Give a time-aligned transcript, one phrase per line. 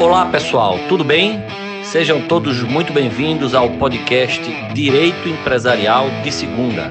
[0.00, 1.40] Olá, pessoal, tudo bem?
[1.84, 4.40] Sejam todos muito bem-vindos ao podcast
[4.72, 6.90] Direito Empresarial de Segunda.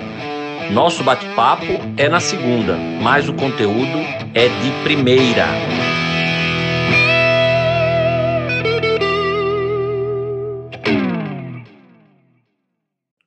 [0.72, 1.66] Nosso bate-papo
[1.98, 3.98] é na segunda, mas o conteúdo
[4.36, 5.48] é de primeira.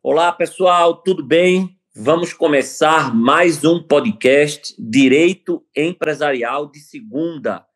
[0.00, 1.76] Olá, pessoal, tudo bem?
[1.92, 7.66] Vamos começar mais um podcast Direito Empresarial de Segunda.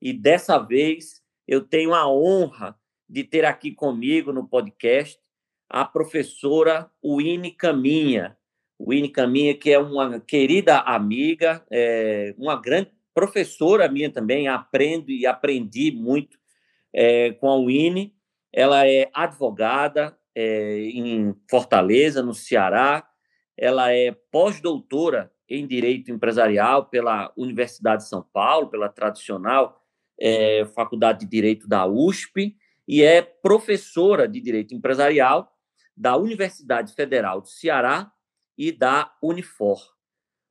[0.00, 2.76] E dessa vez eu tenho a honra
[3.08, 5.18] de ter aqui comigo no podcast
[5.68, 8.36] a professora Winnie Caminha.
[8.78, 15.26] Winnie Caminha, que é uma querida amiga, é uma grande professora minha também, aprendo e
[15.26, 16.38] aprendi muito
[16.92, 18.14] é, com a Winnie.
[18.52, 23.06] Ela é advogada é, em Fortaleza, no Ceará.
[23.56, 29.81] Ela é pós-doutora em Direito Empresarial pela Universidade de São Paulo, pela tradicional
[30.20, 35.52] é, Faculdade de Direito da USP e é professora de Direito Empresarial
[35.96, 38.10] da Universidade Federal do Ceará
[38.56, 39.80] e da Unifor.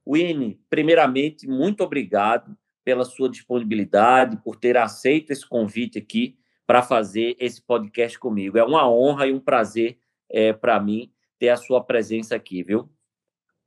[0.07, 7.35] Winnie, primeiramente, muito obrigado pela sua disponibilidade, por ter aceito esse convite aqui para fazer
[7.39, 8.57] esse podcast comigo.
[8.57, 12.89] É uma honra e um prazer é, para mim ter a sua presença aqui, viu?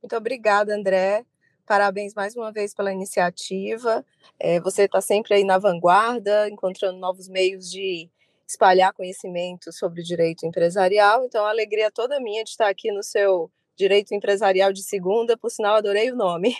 [0.01, 1.25] Muito obrigada, André.
[1.65, 4.05] Parabéns mais uma vez pela iniciativa.
[4.39, 8.07] É, você está sempre aí na vanguarda, encontrando novos meios de
[8.47, 11.25] espalhar conhecimento sobre direito empresarial.
[11.25, 15.35] Então, a alegria toda minha de estar aqui no seu Direito Empresarial de Segunda.
[15.35, 16.55] Por sinal, adorei o nome.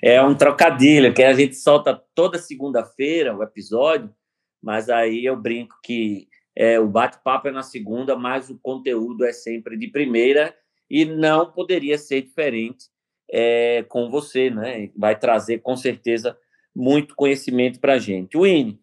[0.00, 4.14] É um trocadilho, que a gente solta toda segunda-feira o episódio,
[4.62, 9.32] mas aí eu brinco que é, o bate-papo é na segunda, mas o conteúdo é
[9.32, 10.56] sempre de primeira
[10.88, 12.86] e não poderia ser diferente
[13.30, 14.90] é, com você, né?
[14.96, 16.38] Vai trazer com certeza
[16.74, 18.38] muito conhecimento para a gente.
[18.38, 18.78] Winnie,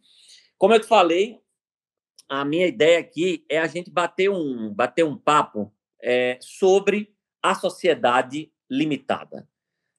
[0.58, 1.40] como eu te falei,
[2.28, 7.54] a minha ideia aqui é a gente bater um, bater um papo é, sobre a
[7.56, 9.48] sociedade limitada.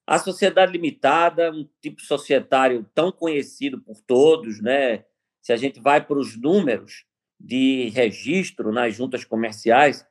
[0.05, 5.05] A sociedade limitada, um tipo societário tão conhecido por todos, né?
[5.41, 7.05] Se a gente vai para os números
[7.39, 10.05] de registro nas juntas comerciais,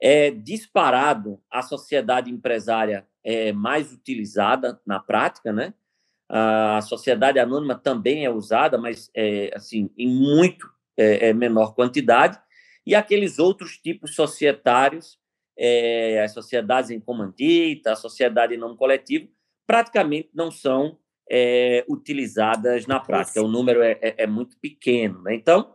[0.00, 5.72] é disparado a sociedade empresária é mais utilizada na prática, né?
[6.28, 12.38] A sociedade anônima também é usada, mas é, assim em muito é, é menor quantidade.
[12.86, 15.18] E aqueles outros tipos societários,
[15.56, 19.26] é, as sociedades em comandita, a sociedade não coletiva,
[19.66, 20.98] praticamente não são
[21.30, 23.42] é, utilizadas na prática.
[23.42, 25.22] O número é, muito pequeno.
[25.22, 25.34] Né?
[25.34, 25.74] Então,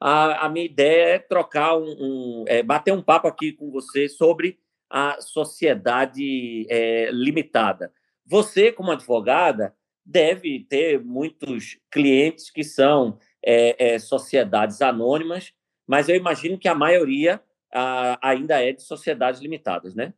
[0.00, 4.08] a, a, minha ideia é trocar um, um é, bater um papo aqui com você
[4.08, 4.58] sobre
[4.92, 7.90] a sociedade é, limitada.
[8.26, 15.54] Você, como advogada, deve ter muitos clientes que são é, é, sociedades anônimas,
[15.86, 17.42] mas eu imagino que a maioria
[17.72, 20.12] a, ainda é de sociedades limitadas, né?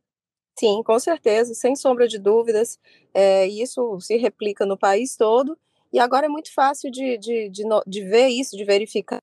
[0.59, 2.77] Sim, com certeza, sem sombra de dúvidas.
[3.13, 5.57] É, isso se replica no país todo,
[5.91, 9.21] e agora é muito fácil de, de, de, de ver isso, de verificar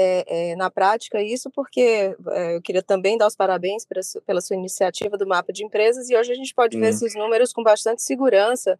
[0.00, 4.40] é, é, na prática isso, porque é, eu queria também dar os parabéns pra, pela
[4.40, 6.80] sua iniciativa do mapa de empresas, e hoje a gente pode hum.
[6.80, 8.78] ver esses números com bastante segurança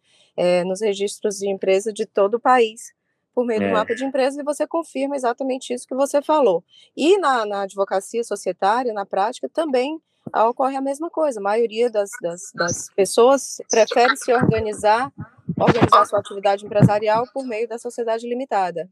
[0.67, 2.93] nos registros de empresa de todo o país
[3.35, 6.63] por meio do mapa de empresas, e você confirma exatamente isso que você falou.
[6.97, 10.01] E na, na advocacia societária, na prática, também
[10.33, 11.41] ocorre a mesma coisa.
[11.41, 15.13] A maioria das, das, das pessoas prefere se organizar,
[15.59, 18.89] organizar sua atividade empresarial por meio da sociedade limitada.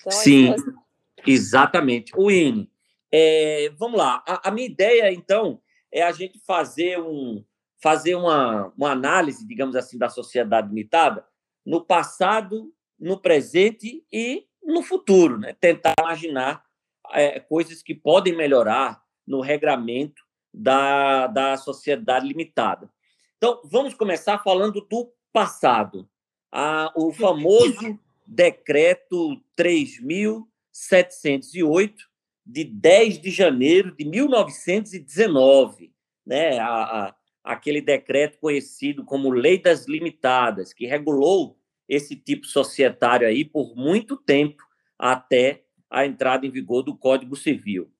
[0.00, 0.52] Então, Sim.
[0.52, 0.85] É
[1.26, 2.12] Exatamente.
[2.16, 2.70] O INE,
[3.12, 4.22] é, vamos lá.
[4.26, 5.60] A, a, minha ideia, então,
[5.92, 7.44] é a gente fazer, um,
[7.82, 11.24] fazer uma, uma análise, digamos assim, da sociedade limitada
[11.64, 15.38] no passado, no presente e no futuro.
[15.38, 15.54] Né?
[15.60, 16.64] Tentar imaginar
[17.12, 20.22] é, coisas que podem melhorar no regramento
[20.52, 22.90] da, da sociedade limitada.
[23.36, 26.08] Então, vamos começar falando do passado.
[26.50, 30.42] Ah, o famoso decreto 3.000
[30.76, 32.04] 708,
[32.44, 35.90] de 10 de janeiro de 1919,
[36.24, 36.58] né?
[36.58, 41.58] A, a, aquele decreto conhecido como Lei das Limitadas, que regulou
[41.88, 44.62] esse tipo societário aí por muito tempo,
[44.98, 47.90] até a entrada em vigor do Código Civil.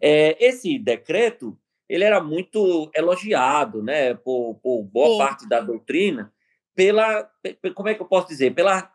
[0.00, 1.58] É, esse decreto
[1.88, 5.18] ele era muito elogiado né, por, por boa Sim.
[5.18, 6.32] parte da doutrina,
[6.74, 7.28] pela,
[7.74, 8.90] como é que eu posso dizer, pela,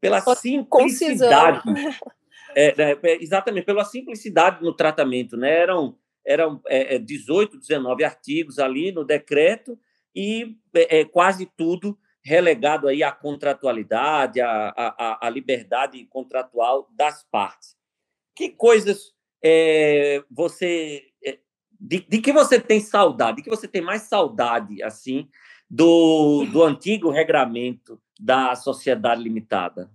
[0.00, 1.62] pela simplicidade
[2.54, 5.50] é, é, é, exatamente, pela simplicidade no tratamento, né?
[5.50, 9.78] Eram, eram é, 18, é, 19 artigos ali no decreto
[10.14, 17.76] e é, quase tudo relegado aí à contratualidade, à, à, à liberdade contratual das partes.
[18.34, 21.38] Que coisas é, você é,
[21.80, 25.28] de, de, que você tem saudade, de que você tem mais saudade assim
[25.70, 29.90] do, do antigo regramento da sociedade limitada?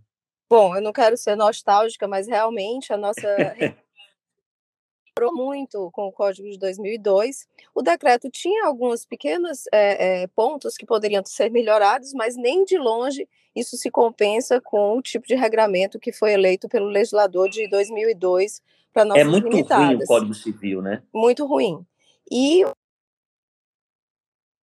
[0.50, 3.28] Bom, eu não quero ser nostálgica, mas realmente a nossa
[5.32, 7.48] muito com o Código de 2002.
[7.74, 12.78] O decreto tinha alguns pequenos é, é, pontos que poderiam ser melhorados, mas nem de
[12.78, 17.68] longe isso se compensa com o tipo de regramento que foi eleito pelo legislador de
[17.70, 18.62] 2002
[18.92, 19.88] para nossas É muito limitadas.
[19.88, 21.04] ruim o Código Civil, né?
[21.14, 21.86] Muito ruim.
[22.32, 22.64] E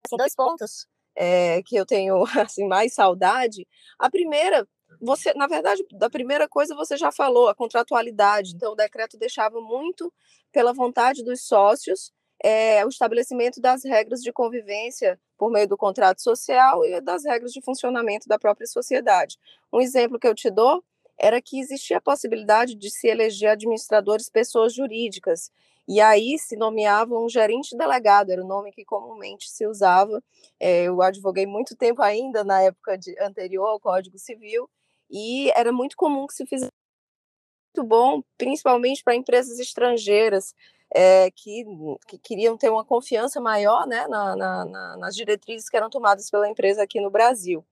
[0.06, 3.68] assim, dois pontos é, que eu tenho assim mais saudade.
[3.98, 4.68] A primeira
[5.02, 8.54] você, na verdade, da primeira coisa você já falou, a contratualidade.
[8.56, 10.12] Então, o decreto deixava muito
[10.52, 12.14] pela vontade dos sócios
[12.44, 17.52] é, o estabelecimento das regras de convivência por meio do contrato social e das regras
[17.52, 19.38] de funcionamento da própria sociedade.
[19.72, 20.84] Um exemplo que eu te dou
[21.18, 25.50] era que existia a possibilidade de se eleger administradores pessoas jurídicas,
[25.88, 30.22] e aí se nomeava um gerente delegado, era o nome que comumente se usava.
[30.60, 34.68] É, eu advoguei muito tempo ainda, na época de, anterior ao Código Civil,
[35.10, 36.72] e era muito comum que se fizesse
[37.76, 40.54] muito bom, principalmente para empresas estrangeiras
[40.94, 41.66] é, que,
[42.08, 46.30] que, queriam ter uma confiança maior né, na, na, na, nas diretrizes que eram tomadas
[46.30, 47.66] pela empresa aqui no Brasil.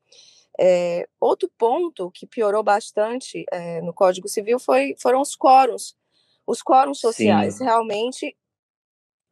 [0.60, 5.96] É, outro ponto que piorou bastante é, no Código Civil foi, foram os quóruns.
[6.46, 7.64] Os quóruns sociais, Sim.
[7.64, 8.36] realmente,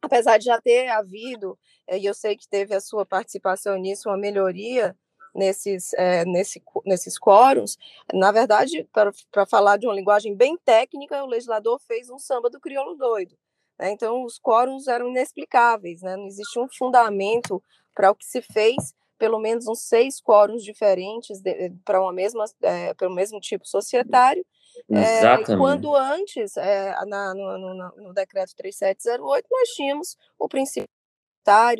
[0.00, 1.58] apesar de já ter havido,
[1.90, 4.96] e eu sei que teve a sua participação nisso, uma melhoria
[5.34, 7.78] nesses, é, nesse, nesses quóruns,
[8.12, 12.60] na verdade, para falar de uma linguagem bem técnica, o legislador fez um samba do
[12.60, 13.36] crioulo doido.
[13.78, 13.90] Né?
[13.90, 16.16] Então, os quóruns eram inexplicáveis, né?
[16.16, 17.62] não existia um fundamento
[17.94, 21.40] para o que se fez, pelo menos uns seis quóruns diferentes
[21.84, 24.44] para uma mesma, é, pelo mesmo tipo societário,
[24.88, 25.52] Exatamente.
[25.52, 30.88] É, quando antes, é, na, no, no, no, decreto 3708, nós tínhamos o princípio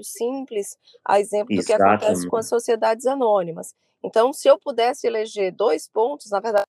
[0.05, 3.75] simples, a exemplo do que acontece com as sociedades anônimas.
[4.03, 6.67] Então, se eu pudesse eleger dois pontos, na verdade,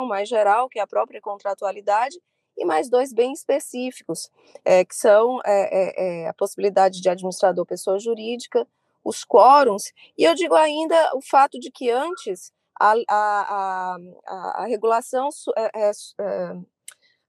[0.00, 2.18] um mais geral, que é a própria contratualidade,
[2.56, 4.28] e mais dois bem específicos,
[4.64, 8.66] é, que são é, é, a possibilidade de administrador pessoa jurídica,
[9.04, 13.96] os quórums, e eu digo ainda o fato de que antes a, a,
[14.26, 15.28] a, a regulação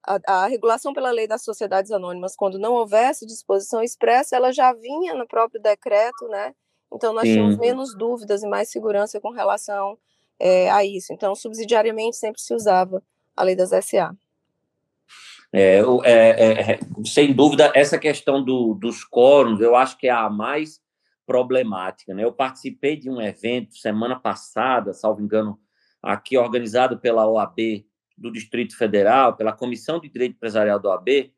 [0.05, 4.73] a, a, regulação pela lei das sociedades anônimas, quando não houvesse disposição expressa, ela já
[4.73, 6.53] vinha no próprio decreto, né?
[6.93, 7.33] Então, nós Sim.
[7.33, 9.97] tínhamos menos dúvidas e mais segurança com relação
[10.39, 11.11] é, a isso.
[11.11, 13.01] Então, subsidiariamente, sempre se usava
[13.35, 14.15] a lei das SA.
[15.51, 20.29] É, é, é, sem dúvida, essa questão do, dos quóruns, eu acho que é a
[20.29, 20.81] mais
[21.25, 22.13] problemática.
[22.13, 22.23] Né?
[22.23, 25.59] Eu participei de um evento semana passada, salvo engano,
[26.01, 27.85] aqui organizado pela OAB,
[28.17, 31.33] do Distrito Federal, pela Comissão de Direito Empresarial do AB,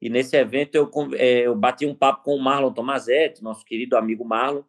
[0.00, 3.96] e nesse evento eu, é, eu bati um papo com o Marlon Tomazetti, nosso querido
[3.96, 4.62] amigo Marlon,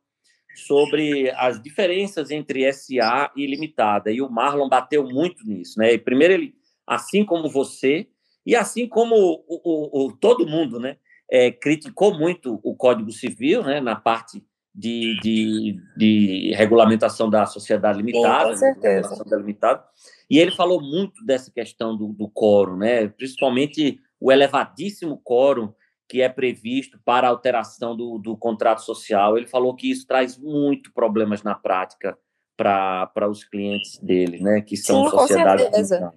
[0.55, 4.11] sobre as diferenças entre SA e limitada.
[4.11, 5.93] E o Marlon bateu muito nisso, né?
[5.93, 6.55] E primeiro ele,
[6.85, 8.07] assim como você,
[8.45, 10.97] e assim como o, o, o todo mundo, né?
[11.29, 13.81] É, criticou muito o Código Civil, né?
[13.81, 14.41] Na parte
[14.73, 19.23] de, de, de regulamentação da sociedade limitada, Sim, com certeza.
[19.25, 19.83] Da limitada.
[20.29, 23.07] E ele falou muito dessa questão do, do quórum, né?
[23.07, 25.73] principalmente o elevadíssimo quórum
[26.07, 29.37] que é previsto para a alteração do, do contrato social.
[29.37, 32.17] Ele falou que isso traz muito problemas na prática
[32.55, 34.61] para os clientes dele, né?
[34.61, 35.65] Que são Sim, sociedades.
[35.65, 36.13] Com certeza.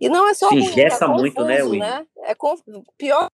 [0.00, 1.78] E não é só Se ruim, é muito, né, Will?
[1.78, 2.06] né?
[2.24, 2.60] É conf...
[2.96, 3.28] pior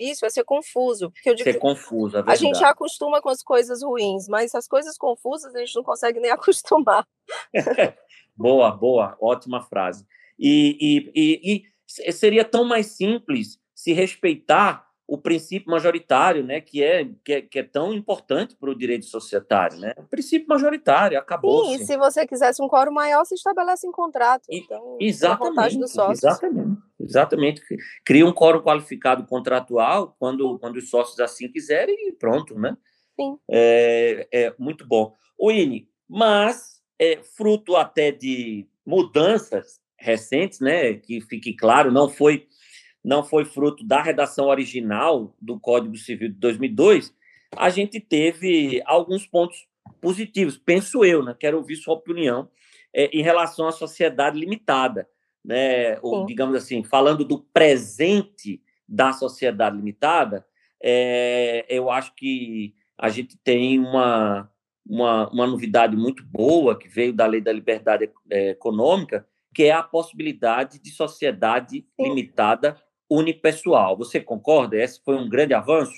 [0.00, 3.28] isso vai ser confuso, porque eu digo ser confuso, é a gente já acostuma com
[3.28, 7.06] as coisas ruins, mas as coisas confusas a gente não consegue nem acostumar.
[8.40, 10.06] Boa, boa, ótima frase.
[10.38, 11.62] E, e, e,
[12.06, 17.42] e, seria tão mais simples se respeitar o princípio majoritário, né, que é, que é,
[17.42, 19.92] que é tão importante para o direito societário, né?
[19.98, 21.66] O princípio majoritário, acabou.
[21.66, 24.44] Sim, e se você quisesse um quórum maior, se estabelece em contrato.
[24.48, 26.22] Então, exatamente, dos sócios.
[26.22, 27.62] exatamente, exatamente.
[28.04, 32.76] Cria um quórum qualificado contratual quando, quando os sócios assim quiserem e pronto, né?
[33.16, 33.36] Sim.
[33.50, 35.12] É, é muito bom.
[35.36, 40.92] O INE, mas é fruto até de mudanças recentes, né?
[40.92, 42.46] Que fique claro, não foi
[43.02, 47.14] não foi fruto da redação original do Código Civil de 2002.
[47.56, 49.66] A gente teve alguns pontos
[50.02, 51.34] positivos, penso eu, né?
[51.38, 52.50] Quero ouvir sua opinião
[52.94, 55.08] é, em relação à sociedade limitada,
[55.42, 55.98] né?
[56.02, 60.44] Ou, digamos assim, falando do presente da sociedade limitada,
[60.82, 64.50] é, eu acho que a gente tem uma
[64.90, 69.70] uma, uma novidade muito boa que veio da Lei da Liberdade é, Econômica, que é
[69.70, 72.76] a possibilidade de sociedade limitada
[73.08, 73.96] unipessoal.
[73.96, 74.76] Você concorda?
[74.76, 75.94] Esse foi um grande avanço?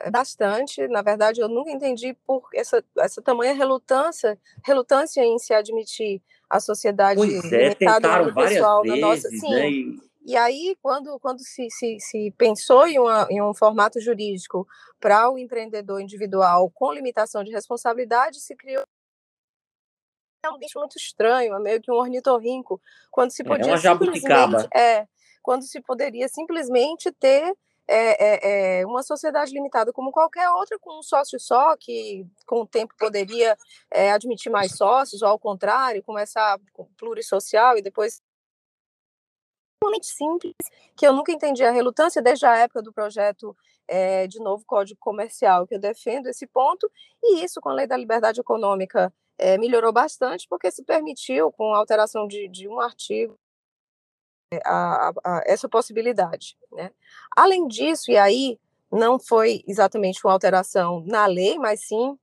[0.00, 0.88] É bastante.
[0.88, 6.60] Na verdade, eu nunca entendi por essa, essa tamanha relutância, relutância em se admitir a
[6.60, 9.28] sociedade pois é, limitada unipessoal na nossa.
[9.28, 9.50] Sim.
[9.50, 9.70] Né?
[9.70, 14.66] E e aí, quando, quando se, se, se pensou em, uma, em um formato jurídico
[14.98, 18.82] para o empreendedor individual com limitação de responsabilidade, se criou
[20.42, 24.68] é um bicho muito estranho, é meio que um ornitorrinco, quando se podia é simplesmente
[24.74, 25.06] é,
[25.42, 27.54] quando se poderia simplesmente ter
[27.86, 32.62] é, é, é, uma sociedade limitada como qualquer outra, com um sócio só, que com
[32.62, 33.56] o tempo poderia
[33.90, 38.22] é, admitir mais sócios, ou ao contrário, começar com plurissocial e depois
[39.74, 40.54] extremamente simples,
[40.96, 44.98] que eu nunca entendi a relutância desde a época do projeto é, de novo Código
[45.00, 46.90] Comercial, que eu defendo esse ponto,
[47.22, 51.74] e isso com a Lei da Liberdade Econômica é, melhorou bastante, porque se permitiu, com
[51.74, 53.38] a alteração de, de um artigo,
[54.52, 56.56] eh, a, a, a, essa possibilidade.
[56.72, 56.90] Né?
[57.36, 58.58] Além disso, e aí
[58.90, 62.16] não foi exatamente uma alteração na lei, mas sim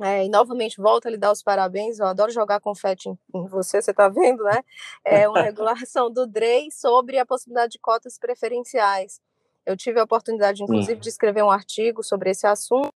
[0.00, 1.98] é, e novamente volto a lhe dar os parabéns.
[1.98, 4.62] Eu adoro jogar confete em, em você, você está vendo, né?
[5.04, 9.20] É uma regulação do DREI sobre a possibilidade de cotas preferenciais.
[9.64, 11.00] Eu tive a oportunidade, inclusive, Sim.
[11.00, 12.92] de escrever um artigo sobre esse assunto.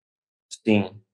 [0.49, 1.04] Sim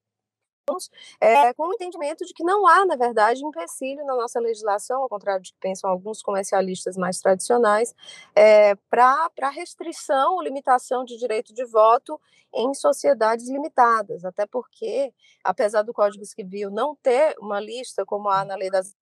[1.20, 5.08] é, com o entendimento de que não há, na verdade, empecilho na nossa legislação, ao
[5.08, 7.94] contrário de que pensam alguns comercialistas mais tradicionais,
[8.34, 12.20] é, para restrição ou limitação de direito de voto
[12.54, 18.44] em sociedades limitadas, até porque, apesar do Código Civil não ter uma lista como há
[18.44, 18.94] na lei das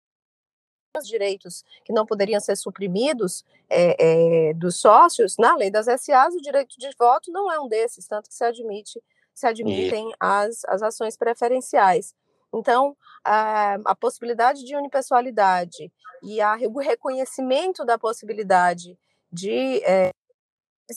[1.04, 6.42] direitos que não poderiam ser suprimidos é, é, dos sócios, na lei das SAs o
[6.42, 9.00] direito de voto não é um desses, tanto que se admite
[9.40, 12.14] se admitem as, as ações preferenciais.
[12.54, 15.92] Então, a, a possibilidade de unipessoalidade
[16.22, 18.98] e a, o reconhecimento da possibilidade
[19.32, 20.12] de é,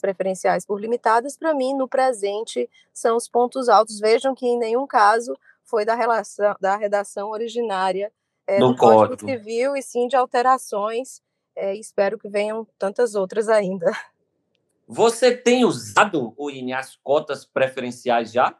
[0.00, 4.00] preferenciais por limitadas, para mim, no presente, são os pontos altos.
[4.00, 8.12] Vejam que em nenhum caso foi da, relação, da redação originária
[8.46, 11.22] é, do Código Civil, e sim de alterações,
[11.54, 13.90] é, espero que venham tantas outras ainda.
[14.86, 18.56] Você tem usado, o as cotas preferenciais já?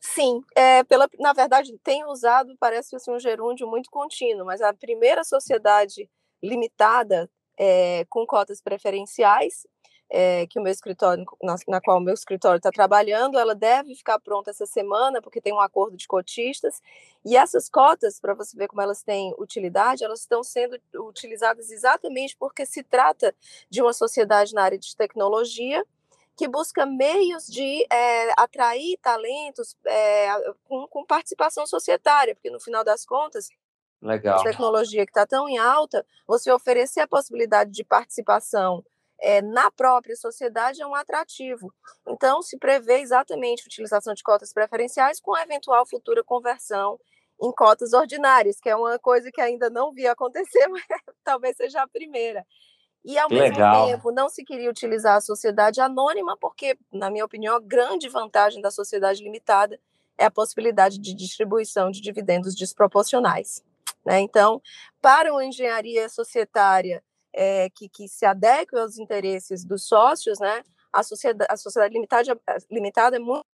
[0.00, 4.74] Sim, é, pela, na verdade, tenho usado, parece assim, um gerúndio muito contínuo, mas a
[4.74, 6.10] primeira sociedade
[6.42, 9.66] limitada é, com cotas preferenciais
[10.14, 13.94] é, que o meu escritório, na, na qual o meu escritório está trabalhando, ela deve
[13.94, 16.82] ficar pronta essa semana, porque tem um acordo de cotistas,
[17.24, 22.36] e essas cotas, para você ver como elas têm utilidade, elas estão sendo utilizadas exatamente
[22.36, 23.34] porque se trata
[23.70, 25.82] de uma sociedade na área de tecnologia,
[26.36, 30.28] que busca meios de é, atrair talentos é,
[30.64, 33.48] com, com, participação societária, porque no final das contas,
[34.00, 34.40] Legal.
[34.40, 38.84] a tecnologia que está tão em alta, você oferecer a possibilidade de participação
[39.22, 41.72] é, na própria sociedade é um atrativo.
[42.06, 46.98] Então, se prevê exatamente a utilização de cotas preferenciais com eventual futura conversão
[47.40, 50.84] em cotas ordinárias, que é uma coisa que ainda não vi acontecer, mas
[51.22, 52.44] talvez seja a primeira.
[53.04, 53.86] E, ao mesmo Legal.
[53.86, 58.60] tempo, não se queria utilizar a sociedade anônima, porque, na minha opinião, a grande vantagem
[58.60, 59.78] da sociedade limitada
[60.18, 63.62] é a possibilidade de distribuição de dividendos desproporcionais.
[64.04, 64.20] Né?
[64.20, 64.60] Então,
[65.00, 67.02] para uma engenharia societária
[67.32, 70.62] é, que, que se adeque aos interesses dos sócios, né?
[70.92, 73.46] A sociedade, a sociedade limitada, limitada é muito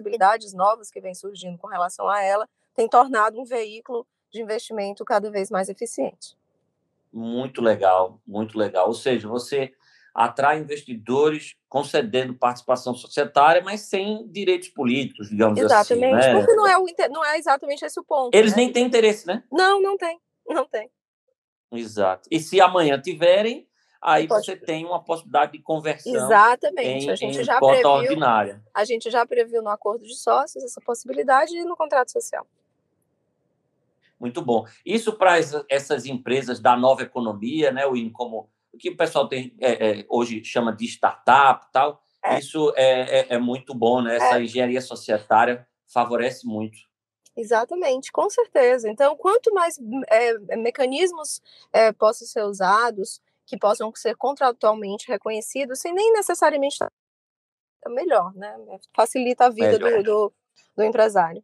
[0.00, 5.04] possibilidades novas que vêm surgindo com relação a ela, tem tornado um veículo de investimento
[5.04, 6.36] cada vez mais eficiente.
[7.12, 8.86] Muito legal, muito legal.
[8.86, 9.72] Ou seja, você
[10.14, 16.16] atrai investidores concedendo participação societária, mas sem direitos políticos, digamos exatamente, assim.
[16.16, 16.40] Exatamente, né?
[16.40, 18.34] porque não é, o, não é exatamente esse o ponto.
[18.34, 18.58] Eles né?
[18.58, 19.42] nem têm interesse, né?
[19.50, 20.90] Não, não tem, não tem.
[21.72, 22.28] Exato.
[22.30, 23.68] E se amanhã tiverem,
[24.00, 24.44] aí Pode...
[24.44, 27.06] você tem uma possibilidade de conversão Exatamente.
[27.06, 28.62] Em, a gente em já previu, ordinária.
[28.74, 32.46] A gente já previu no acordo de sócios essa possibilidade e no contrato social.
[34.18, 34.66] Muito bom.
[34.84, 39.54] Isso para essas empresas da nova economia, né, o como o que o pessoal tem
[39.58, 42.38] é, é, hoje chama de startup tal, é.
[42.38, 44.16] isso é, é, é, muito bom, né?
[44.16, 44.42] Essa é.
[44.42, 46.78] engenharia societária favorece muito.
[47.40, 48.90] Exatamente, com certeza.
[48.90, 51.40] Então, quanto mais é, mecanismos
[51.72, 58.54] é, possam ser usados, que possam ser contratualmente reconhecidos, sem nem necessariamente é melhor, né?
[58.94, 60.32] Facilita a vida do, do,
[60.76, 61.42] do, empresário.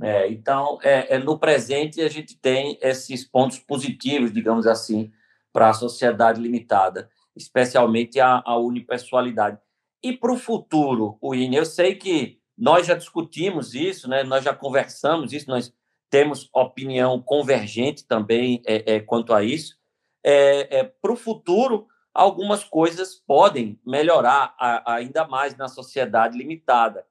[0.00, 5.12] É, então, é, é, no presente, a gente tem esses pontos positivos, digamos assim,
[5.52, 9.58] para a sociedade limitada, especialmente a, a unipessoalidade.
[10.02, 14.24] E para o futuro, Wine, eu sei que nós já discutimos isso, né?
[14.24, 15.72] nós já conversamos isso, nós
[16.10, 19.76] temos opinião convergente também é, é, quanto a isso.
[20.24, 27.00] É, é Para o futuro, algumas coisas podem melhorar a, ainda mais na sociedade limitada.
[27.00, 27.04] O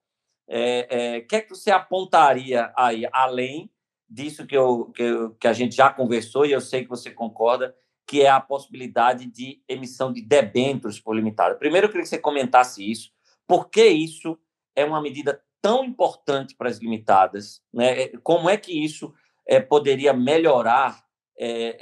[0.50, 3.72] é, é, que é que você apontaria aí, além
[4.10, 7.12] disso que, eu, que, eu, que a gente já conversou, e eu sei que você
[7.12, 7.76] concorda,
[8.06, 11.56] que é a possibilidade de emissão de debêntures por limitada.
[11.56, 13.12] Primeiro, eu queria que você comentasse isso.
[13.46, 14.38] Por que isso
[14.78, 17.62] é uma medida tão importante para as limitadas?
[17.74, 18.04] Né?
[18.04, 19.12] É, como é que isso
[19.46, 21.04] é, poderia melhorar
[21.38, 21.78] é,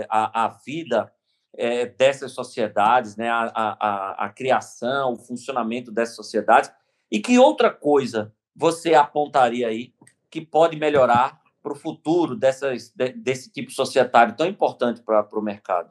[0.00, 1.10] é, a, a, vida
[1.56, 3.30] é, dessas sociedades, né?
[3.30, 6.70] A, a, a, criação, o funcionamento dessas sociedades?
[7.10, 9.94] E que outra coisa você apontaria aí
[10.30, 15.90] que pode melhorar para o futuro dessas, desse tipo societário tão importante para o mercado?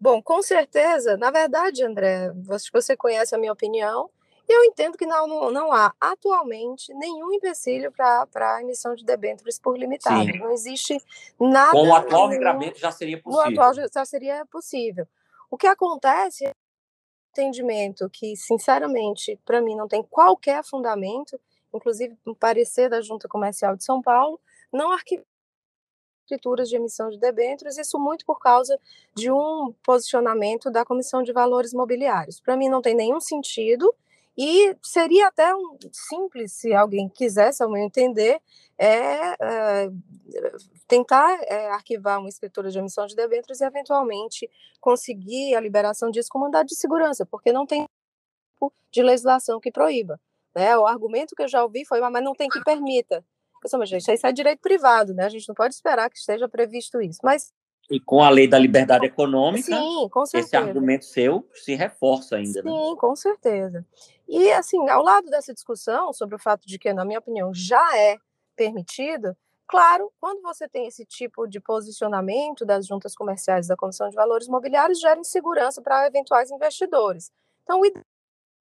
[0.00, 1.16] Bom, com certeza.
[1.16, 2.32] Na verdade, André,
[2.70, 4.10] você conhece a minha opinião.
[4.48, 9.76] Eu entendo que não, não, há atualmente nenhum empecilho para a emissão de debêntures por
[9.76, 10.24] limitado.
[10.24, 10.38] Sim.
[10.38, 10.98] Não existe
[11.38, 11.72] nada.
[11.72, 13.44] Com o atual regulamento já seria possível.
[13.44, 15.06] No atual já seria possível.
[15.50, 16.52] O que acontece é
[17.30, 21.38] entendimento que, sinceramente, para mim não tem qualquer fundamento,
[21.72, 24.40] inclusive um parecer da Junta Comercial de São Paulo,
[24.72, 25.24] não arquivar
[26.24, 28.78] escrituras de emissão de debêntures, isso muito por causa
[29.14, 32.38] de um posicionamento da Comissão de Valores Mobiliários.
[32.38, 33.94] Para mim não tem nenhum sentido
[34.40, 38.40] e seria até um, simples, se alguém quisesse, ao meu entender,
[38.78, 39.90] é, é
[40.86, 44.48] tentar é, arquivar uma escritura de emissão de debêntures e eventualmente
[44.80, 47.84] conseguir a liberação disso com mandado de segurança, porque não tem
[48.92, 50.20] de legislação que proíba.
[50.54, 50.78] Né?
[50.78, 53.24] O argumento que eu já ouvi foi, mas não tem que permita.
[53.60, 55.24] Pessoal, mas gente, isso é direito privado, né?
[55.24, 57.18] A gente não pode esperar que esteja previsto isso.
[57.24, 57.52] Mas
[57.90, 62.62] e com a lei da liberdade econômica, Sim, esse argumento seu se reforça ainda.
[62.62, 62.70] Né?
[62.70, 62.96] Sim, né?
[62.98, 63.86] com certeza.
[64.28, 67.96] E, assim, ao lado dessa discussão sobre o fato de que, na minha opinião, já
[67.96, 68.18] é
[68.54, 69.34] permitido,
[69.66, 74.46] claro, quando você tem esse tipo de posicionamento das juntas comerciais da Comissão de Valores
[74.46, 77.32] Imobiliários, gera insegurança para eventuais investidores.
[77.62, 78.04] Então, o ideal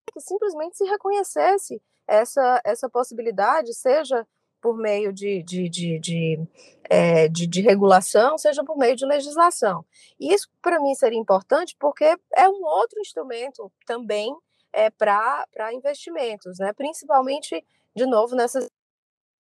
[0.09, 4.27] é que simplesmente se reconhecesse essa, essa possibilidade, seja
[4.61, 6.49] por meio de, de, de, de,
[6.89, 9.85] é, de, de regulação, seja por meio de legislação.
[10.19, 14.35] E isso, para mim, seria importante porque é um outro instrumento também
[14.73, 16.73] é, para investimentos, né?
[16.73, 18.67] principalmente, de novo, nessa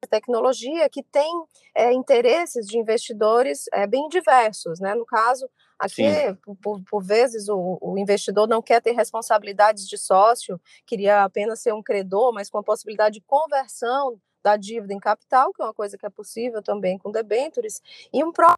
[0.09, 1.29] tecnologia que tem
[1.75, 4.79] é, interesses de investidores é, bem diversos.
[4.79, 4.93] Né?
[4.93, 6.03] No caso, aqui,
[6.61, 11.73] por, por, vezes, o, o, investidor não quer ter responsabilidades de sócio, queria apenas ser
[11.73, 15.73] um credor, mas com a possibilidade de conversão da dívida em capital, que é uma
[15.73, 17.81] coisa que é possível também com debêntures,
[18.13, 18.57] e um próprio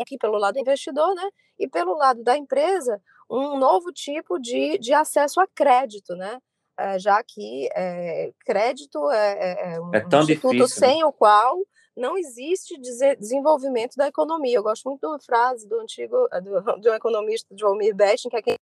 [0.00, 1.28] aqui pelo lado do investidor, né?
[1.58, 3.00] E pelo lado da empresa,
[3.34, 6.38] um novo tipo de, de acesso a crédito, né?
[6.78, 10.66] É, já que é, crédito é, é, é um, é instituto difícil, né?
[10.66, 11.04] sem né?
[11.04, 11.56] o qual
[11.96, 12.76] não existe
[13.18, 14.56] desenvolvimento da economia.
[14.56, 18.42] Eu gosto muito de uma frase do antigo do, do economista Joelmir Betting, que é
[18.42, 18.56] quem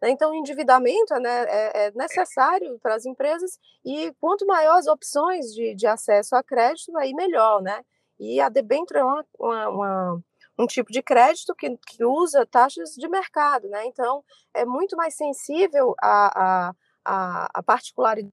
[0.00, 0.10] né?
[0.10, 5.74] Então, o endividamento né, é, é, necessário para as empresas e quanto maiores opções de,
[5.74, 7.82] de acesso a crédito, aí melhor, né?
[8.18, 10.24] E a debênture é uma, uma, uma,
[10.58, 13.86] um tipo de crédito que, que usa taxas de mercado, né?
[13.86, 18.32] Então, é muito mais sensível a, a, a, a particularidade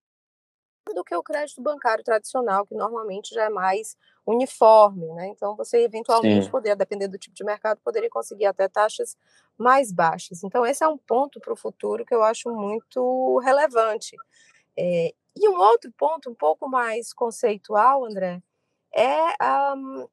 [0.93, 5.27] do que o crédito bancário tradicional, que normalmente já é mais uniforme, né?
[5.27, 6.51] Então você eventualmente Sim.
[6.51, 9.17] poderia, dependendo do tipo de mercado, poderia conseguir até taxas
[9.57, 10.43] mais baixas.
[10.43, 14.15] Então esse é um ponto para o futuro que eu acho muito relevante.
[14.77, 18.41] É, e um outro ponto um pouco mais conceitual, André,
[18.93, 20.07] é um,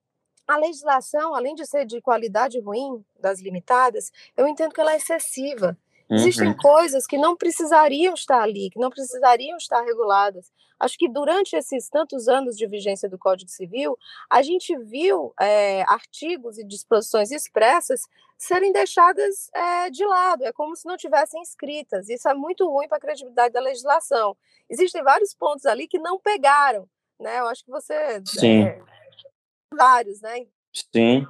[0.47, 4.97] a legislação, além de ser de qualidade ruim das limitadas, eu entendo que ela é
[4.97, 5.77] excessiva.
[6.11, 6.57] Existem uhum.
[6.57, 10.53] coisas que não precisariam estar ali, que não precisariam estar reguladas.
[10.79, 13.97] Acho que durante esses tantos anos de vigência do Código Civil,
[14.29, 18.03] a gente viu é, artigos e disposições expressas
[18.37, 22.09] serem deixadas é, de lado, é como se não tivessem escritas.
[22.09, 24.37] Isso é muito ruim para a credibilidade da legislação.
[24.69, 27.39] Existem vários pontos ali que não pegaram, né?
[27.39, 28.21] Eu acho que você.
[28.27, 28.65] Sim.
[28.65, 28.83] É,
[29.73, 30.47] vários, né?
[30.73, 31.27] Sim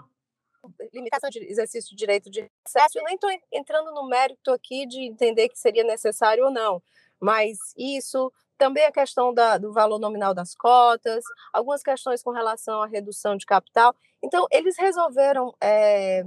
[0.92, 5.00] limitação de exercício de direito de acesso, eu nem estou entrando no mérito aqui de
[5.00, 6.82] entender que seria necessário ou não,
[7.20, 12.80] mas isso também a questão da, do valor nominal das cotas, algumas questões com relação
[12.80, 13.94] à redução de capital.
[14.22, 16.24] Então, eles resolveram é,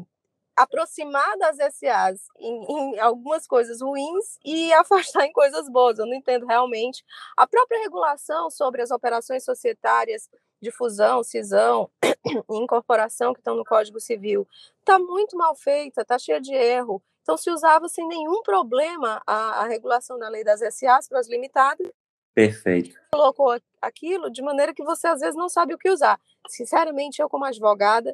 [0.55, 5.99] aproximar das SAs em, em, algumas coisas ruins e afastar em coisas boas.
[5.99, 7.03] Eu não entendo realmente.
[7.37, 10.29] A própria regulação sobre as operações societárias
[10.61, 11.89] de fusão, cisão
[12.49, 14.47] e incorporação que estão no Código Civil
[14.79, 17.03] está muito mal feita, está cheia de erro.
[17.21, 21.27] Então, se usava sem nenhum problema a, a regulação da lei das SAs para as
[21.27, 21.91] limitadas,
[22.35, 22.99] Perfeito.
[23.13, 26.19] Colocou aquilo de maneira que você às vezes não sabe o que usar.
[26.49, 28.13] Sinceramente, eu como advogada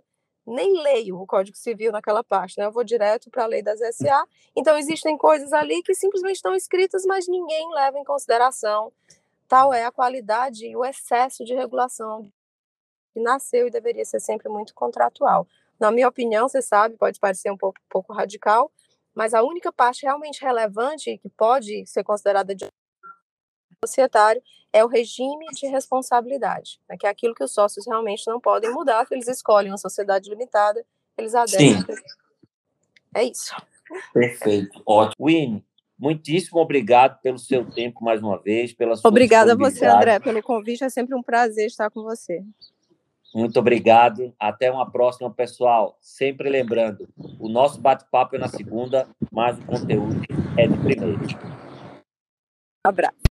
[0.51, 2.65] nem leio o Código Civil naquela parte, né?
[2.65, 4.25] Eu vou direto para a lei das SA.
[4.55, 8.91] Então existem coisas ali que simplesmente estão escritas, mas ninguém leva em consideração.
[9.47, 12.31] Tal é a qualidade e o excesso de regulação
[13.13, 15.47] que nasceu e deveria ser sempre muito contratual.
[15.79, 18.71] Na minha opinião, você sabe, pode parecer um pouco, pouco radical,
[19.13, 22.65] mas a única parte realmente relevante que pode ser considerada de
[23.83, 24.41] societário
[24.73, 28.71] é o regime de responsabilidade, né, que é aquilo que os sócios realmente não podem
[28.71, 30.85] mudar, que eles escolhem uma sociedade limitada,
[31.17, 31.79] eles aderem.
[31.81, 31.95] Sim.
[33.15, 33.55] É isso.
[34.13, 35.27] Perfeito, ótimo.
[35.27, 35.65] Winnie,
[35.99, 40.41] muitíssimo obrigado pelo seu tempo mais uma vez, pela sua Obrigada a você, André, pelo
[40.41, 42.41] convite, é sempre um prazer estar com você.
[43.33, 44.33] Muito obrigado.
[44.37, 45.97] Até uma próxima, pessoal.
[46.01, 47.07] Sempre lembrando,
[47.39, 50.21] o nosso bate-papo é na segunda, mas o conteúdo
[50.57, 51.19] é de primeiro.
[52.83, 53.30] Abraço.